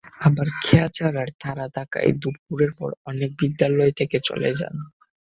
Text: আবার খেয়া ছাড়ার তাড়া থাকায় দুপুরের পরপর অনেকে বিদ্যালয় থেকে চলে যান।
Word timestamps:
আবার 0.21 0.47
খেয়া 0.61 0.87
ছাড়ার 0.89 1.29
তাড়া 1.41 1.67
থাকায় 1.75 2.11
দুপুরের 2.21 2.71
পরপর 2.71 3.09
অনেকে 3.09 3.35
বিদ্যালয় 3.39 3.93
থেকে 3.99 4.17
চলে 4.27 4.49
যান। 4.59 4.75